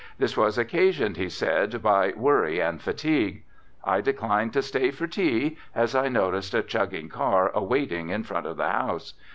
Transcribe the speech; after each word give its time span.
This 0.17 0.35
was 0.35 0.57
occasioned, 0.57 1.17
he 1.17 1.29
said, 1.29 1.79
by 1.83 2.11
"worry 2.17 2.59
and 2.59 2.81
fatigue." 2.81 3.43
I 3.85 4.01
declined 4.01 4.51
to 4.53 4.63
stay 4.63 4.89
for 4.89 5.05
tea, 5.05 5.59
as 5.75 5.93
I 5.93 6.07
noticed 6.07 6.55
a 6.55 6.63
chugging 6.63 7.07
car 7.07 7.51
awaiting 7.53 8.09
in 8.09 8.23
front 8.23 8.47
of 8.47 8.57
the 8.57 8.67
house. 8.69 9.13